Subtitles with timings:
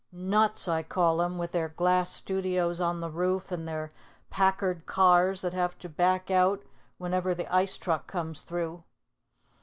[0.11, 3.91] Nuts, I call 'em, with their glass studios on the roof and their
[4.31, 6.63] Packard cars that have to back out
[6.97, 8.83] whenever the ice truck comes through."